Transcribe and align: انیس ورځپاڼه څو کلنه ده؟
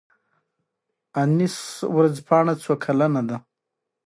انیس 1.21 1.55
ورځپاڼه 1.95 2.53
څو 2.63 2.73
کلنه 2.83 3.21
ده؟ 3.29 3.37